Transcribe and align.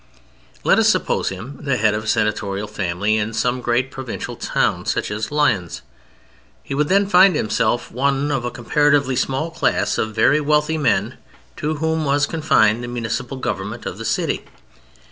Let 0.63 0.79
us 0.79 0.89
suppose 0.89 1.29
him 1.29 1.59
the 1.61 1.77
head 1.77 1.93
of 1.93 2.05
a 2.05 2.07
Senatorial 2.07 2.67
family 2.67 3.17
in 3.17 3.33
some 3.33 3.61
great 3.61 3.91
provincial 3.91 4.35
town 4.35 4.87
such 4.87 5.11
as 5.11 5.31
Lyons. 5.31 5.83
He 6.63 6.73
would 6.73 6.89
then 6.89 7.05
find 7.05 7.35
himself 7.35 7.91
one 7.91 8.31
of 8.31 8.43
a 8.43 8.49
comparatively 8.49 9.15
small 9.15 9.51
class 9.51 9.99
of 9.99 10.15
very 10.15 10.41
wealthy 10.41 10.79
men 10.79 11.17
to 11.57 11.75
whom 11.75 12.03
was 12.03 12.25
confined 12.25 12.83
the 12.83 12.87
municipal 12.87 13.37
government 13.37 13.85
of 13.85 13.99
the 13.99 14.03
city. 14.05 14.43